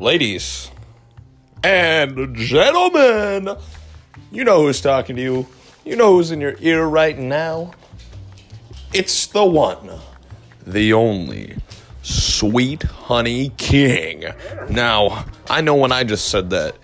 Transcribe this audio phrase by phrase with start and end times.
[0.00, 0.70] ladies
[1.62, 3.54] and gentlemen,
[4.32, 5.46] you know who's talking to you.
[5.84, 7.72] You know who's in your ear right now.
[8.94, 9.90] It's the one,
[10.66, 11.56] the only,
[12.02, 14.24] Sweet Honey King.
[14.70, 16.76] Now, I know when I just said that,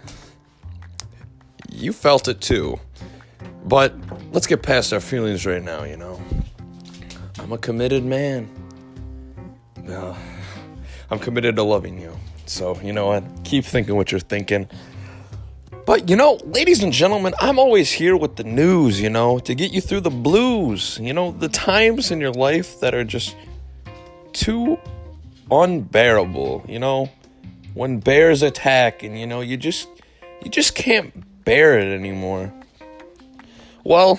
[1.70, 2.78] you felt it too.
[3.64, 3.94] But
[4.32, 6.20] let's get past our feelings right now, you know.
[7.38, 8.48] I'm a committed man.
[9.82, 10.16] No,
[11.10, 12.16] I'm committed to loving you.
[12.46, 13.24] So, you know what?
[13.44, 14.68] Keep thinking what you're thinking.
[15.84, 19.54] But, you know, ladies and gentlemen, I'm always here with the news, you know, to
[19.54, 20.98] get you through the blues.
[21.00, 23.36] You know, the times in your life that are just
[24.32, 24.78] too
[25.50, 27.08] unbearable, you know,
[27.74, 29.88] when bears attack and, you know, you just,
[30.42, 32.52] you just can't bear it anymore.
[33.84, 34.18] Well,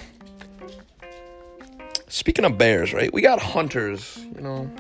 [2.08, 3.12] speaking of bears, right?
[3.12, 4.72] We got hunters, you know.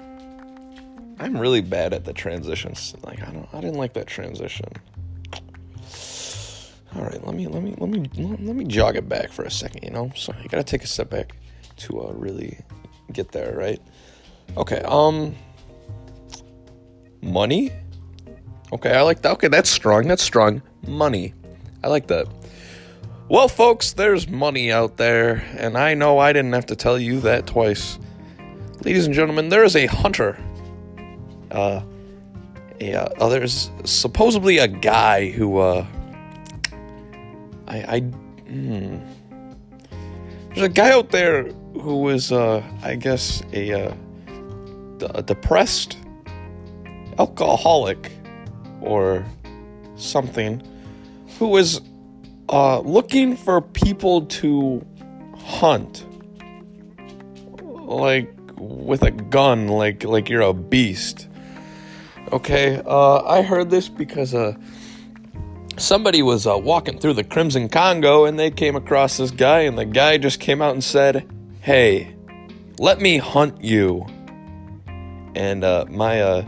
[1.19, 2.95] I'm really bad at the transitions.
[3.03, 4.69] Like I don't I didn't like that transition.
[6.95, 9.51] All right, let me let me let me let me jog it back for a
[9.51, 10.11] second, you know?
[10.15, 11.35] So you got to take a step back
[11.77, 12.59] to uh, really
[13.11, 13.81] get there, right?
[14.55, 15.35] Okay, um
[17.21, 17.71] money?
[18.71, 19.33] Okay, I like that.
[19.33, 20.07] Okay, that's strong.
[20.07, 20.61] That's strong.
[20.87, 21.33] Money.
[21.83, 22.27] I like that.
[23.29, 27.19] Well, folks, there's money out there, and I know I didn't have to tell you
[27.21, 27.99] that twice.
[28.85, 30.37] Ladies and gentlemen, there is a hunter
[31.51, 31.81] uh,
[32.79, 35.85] yeah, oh, there's supposedly a guy who, uh,
[37.67, 38.99] I, I, hmm.
[40.49, 41.45] there's a guy out there
[41.81, 43.93] who is, uh, I guess, a, uh,
[45.15, 45.97] a depressed
[47.17, 48.11] alcoholic
[48.81, 49.25] or
[49.95, 50.61] something
[51.39, 51.81] who is,
[52.49, 54.85] uh, looking for people to
[55.35, 56.05] hunt.
[57.59, 61.26] Like, with a gun, like, like you're a beast
[62.29, 64.53] Okay, uh, I heard this because uh,
[65.77, 69.77] somebody was uh, walking through the Crimson Congo and they came across this guy, and
[69.77, 71.25] the guy just came out and said,
[71.61, 72.15] "Hey,
[72.79, 74.05] let me hunt you."
[75.35, 76.41] And uh, my uh,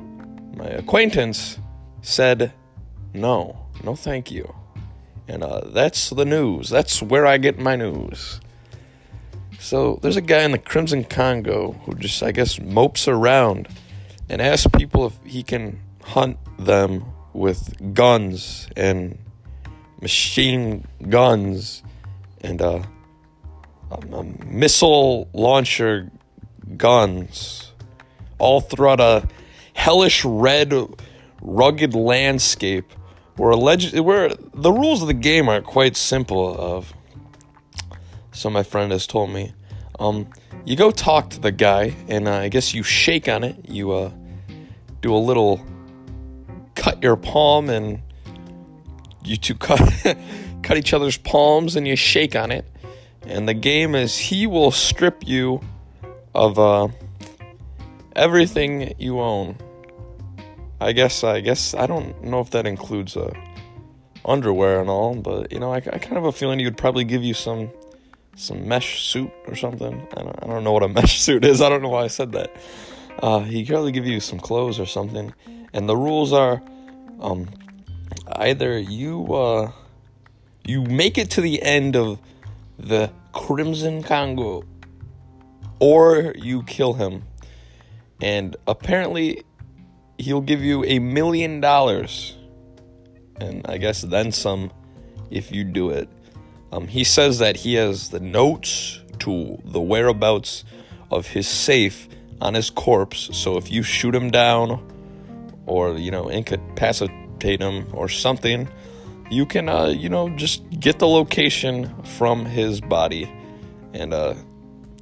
[0.58, 1.58] my acquaintance
[2.02, 2.52] said,
[3.14, 4.54] "No, no, thank you."
[5.30, 6.70] And uh, that's the news.
[6.70, 8.42] That's where I get my news.
[9.60, 13.70] So there's a guy in the Crimson Congo who just, I guess, mopes around
[14.30, 17.04] and ask people if he can hunt them
[17.34, 19.18] with guns and
[20.02, 21.84] machine guns
[22.42, 22.82] and uh,
[23.92, 26.10] um, um, missile launcher
[26.78, 27.74] guns
[28.38, 29.28] all throughout a
[29.74, 30.74] hellish red
[31.42, 32.94] rugged landscape
[33.36, 36.94] where alleged where the rules of the game are quite simple of
[38.32, 39.54] so my friend has told me
[40.00, 40.28] um,
[40.66, 43.58] you go talk to the guy, and uh, I guess you shake on it.
[43.68, 44.12] You uh,
[45.02, 45.66] do a little
[46.76, 48.02] cut your palm, and
[49.24, 49.80] you two cut
[50.64, 52.66] cut each other's palms, and you shake on it.
[53.24, 55.62] And the game is he will strip you
[56.34, 56.88] of uh,
[58.16, 59.58] everything you own.
[60.82, 63.34] I guess I guess I don't know if that includes uh,
[64.26, 66.78] underwear and all, but you know I, I kind of have a feeling he would
[66.78, 67.70] probably give you some
[68.36, 70.08] some mesh suit or something.
[70.16, 71.62] I don't, I don't know what a mesh suit is.
[71.62, 72.56] I don't know why I said that.
[73.22, 75.34] Uh, he probably give you some clothes or something.
[75.74, 76.62] And the rules are
[77.20, 77.48] um,
[78.32, 79.72] either you uh,
[80.66, 82.20] you make it to the end of
[82.78, 84.64] the Crimson Congo
[85.80, 87.24] or you kill him.
[88.22, 89.44] And apparently
[90.18, 92.36] he'll give you a million dollars.
[93.40, 94.72] And I guess then some
[95.30, 96.10] if you do it.
[96.72, 100.64] Um, he says that he has the notes to the whereabouts
[101.12, 102.08] of his safe
[102.42, 103.30] on his corpse.
[103.34, 104.86] So if you shoot him down
[105.66, 108.70] or, you know, incapacitate him or something,
[109.30, 113.32] you can, uh, you know, just get the location from his body.
[113.94, 114.36] And uh,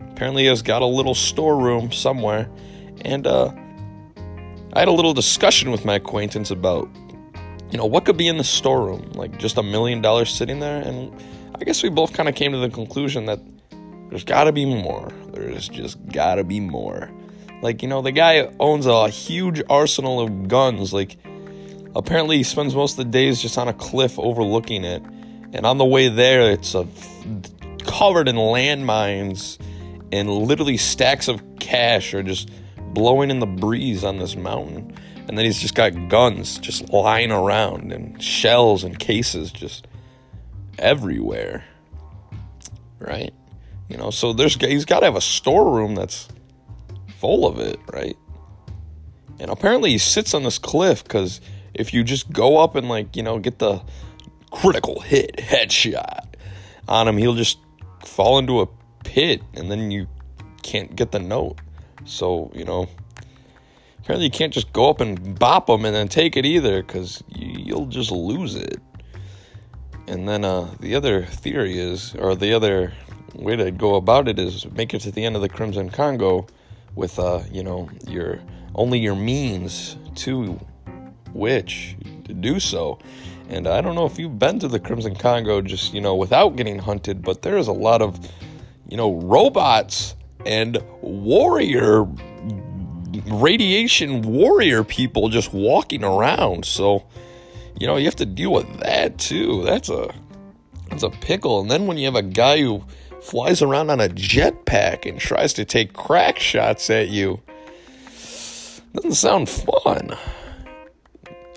[0.02, 2.50] apparently he has got a little storeroom somewhere.
[3.02, 3.54] And uh,
[4.74, 6.90] I had a little discussion with my acquaintance about,
[7.72, 9.12] you know, what could be in the storeroom?
[9.14, 10.82] Like just a million dollars sitting there?
[10.82, 11.14] And
[11.60, 13.40] I guess we both kind of came to the conclusion that
[14.10, 15.12] there's got to be more.
[15.34, 17.12] There's just got to be more.
[17.62, 20.94] Like, you know, the guy owns a huge arsenal of guns.
[20.94, 21.18] Like,
[21.96, 25.02] apparently he spends most of the days just on a cliff overlooking it.
[25.54, 26.88] And on the way there, it's a,
[27.86, 29.58] covered in landmines
[30.12, 32.50] and literally stacks of cash are just
[32.94, 34.96] blowing in the breeze on this mountain.
[35.28, 39.88] And then he's just got guns just lying around and shells and cases just
[40.80, 41.66] everywhere.
[43.00, 43.34] Right?
[43.90, 46.28] You know, so there's he's got to have a storeroom that's
[47.20, 48.18] full of it, right?
[49.40, 51.42] And apparently he sits on this cliff because
[51.74, 53.82] if you just go up and like, you know, get the
[54.52, 56.26] critical hit headshot
[56.88, 57.60] on him, he'll just
[58.04, 58.68] fall into a
[59.04, 60.08] pit and then you
[60.64, 61.60] can't get the note.
[62.06, 62.88] So, you know,
[64.00, 67.24] apparently you can't just go up and bop him and then take it either because
[67.28, 68.82] you'll just lose it.
[70.08, 72.94] And then uh, the other theory is, or the other
[73.36, 76.48] way to go about it is make it to the end of the Crimson Congo
[76.98, 78.40] with, uh, you know, your
[78.76, 80.60] only your means to
[81.34, 81.96] which
[82.26, 83.00] to do so.
[83.50, 86.58] And I don't know if you've been to the Crimson Congo just, you know, without
[86.58, 88.20] getting hunted, but there's a lot of,
[88.90, 90.16] you know, robots
[90.46, 92.06] and warrior
[93.28, 96.66] radiation warrior people just walking around.
[96.66, 97.06] So,
[97.80, 99.64] you know, you have to deal with that too.
[99.64, 100.14] That's a
[100.90, 101.62] that's a pickle.
[101.62, 102.84] And then when you have a guy who
[103.28, 107.42] flies around on a jetpack and tries to take crack shots at you,
[108.94, 110.18] doesn't sound fun.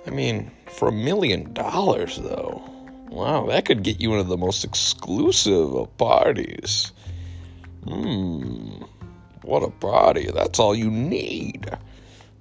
[0.07, 2.63] I mean, for a million dollars though.
[3.09, 6.93] Wow, that could get you into the most exclusive of parties.
[7.85, 8.83] Hmm.
[9.43, 10.29] What a party.
[10.33, 11.71] That's all you need.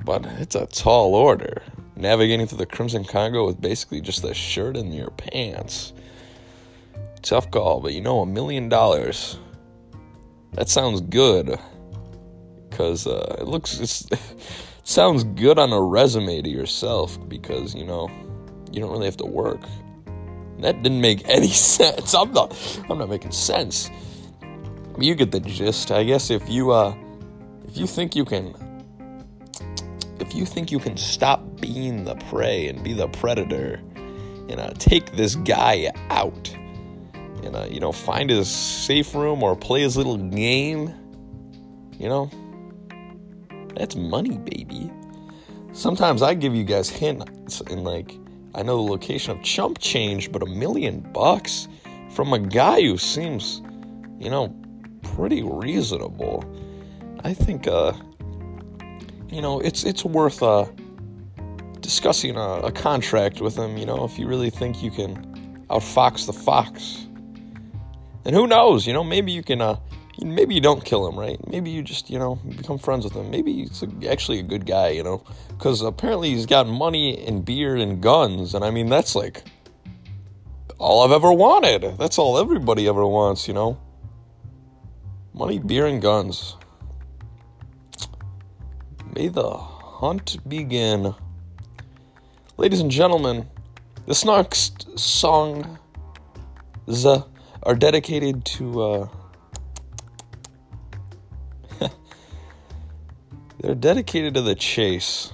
[0.03, 1.61] But it's a tall order.
[1.95, 5.93] Navigating through the Crimson Congo with basically just a shirt and your pants.
[7.21, 9.37] Tough call, but you know, a million dollars.
[10.53, 11.59] That sounds good.
[12.69, 14.19] Because uh, it looks, it
[14.83, 18.09] sounds good on a resume to yourself because, you know,
[18.71, 19.61] you don't really have to work.
[20.59, 22.13] That didn't make any sense.
[22.13, 22.55] I'm not,
[22.89, 23.89] I'm not making sense
[25.03, 25.91] you get the gist.
[25.91, 26.95] I guess if you uh
[27.67, 28.55] if you think you can
[30.19, 33.81] if you think you can stop being the prey and be the predator
[34.49, 36.55] and uh, take this guy out
[37.45, 40.93] and uh, you know find his safe room or play his little game
[41.97, 42.29] you know
[43.75, 44.91] that's money baby
[45.73, 48.17] sometimes i give you guys hints and like
[48.55, 51.67] i know the location of chump change but a million bucks
[52.11, 53.61] from a guy who seems
[54.19, 54.53] you know
[55.15, 56.43] pretty reasonable.
[57.23, 57.93] I think, uh,
[59.29, 60.65] you know, it's it's worth uh,
[61.81, 63.77] discussing a, a contract with him.
[63.77, 67.07] You know, if you really think you can outfox the fox,
[68.29, 68.85] and who knows?
[68.85, 69.59] You know, maybe you can.
[69.59, 69.77] Uh,
[70.21, 71.39] maybe you don't kill him, right?
[71.47, 73.31] Maybe you just, you know, become friends with him.
[73.31, 77.43] Maybe he's a, actually a good guy, you know, because apparently he's got money and
[77.43, 79.45] beer and guns, and I mean that's like
[80.77, 81.97] all I've ever wanted.
[81.97, 83.81] That's all everybody ever wants, you know.
[85.33, 86.55] Money, beer, and guns.
[89.15, 91.15] May the hunt begin.
[92.57, 93.47] Ladies and gentlemen,
[94.05, 95.79] this next song
[97.63, 98.81] are dedicated to.
[98.81, 99.07] Uh,
[103.59, 105.31] they're dedicated to the chase.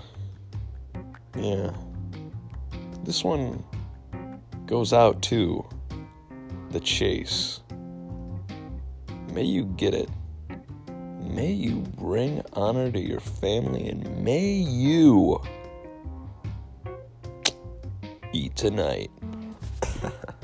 [1.37, 1.71] Yeah.
[3.03, 3.63] This one
[4.65, 5.65] goes out to
[6.71, 7.59] the chase.
[9.31, 10.09] May you get it.
[11.19, 15.41] May you bring honor to your family and may you
[18.31, 19.11] eat tonight.